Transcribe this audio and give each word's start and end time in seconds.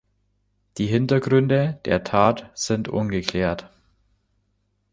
Die 0.79 0.87
Hintergründe 0.87 1.79
der 1.85 2.03
Tat 2.03 2.49
sind 2.55 2.87
ungeklärt. 2.89 3.69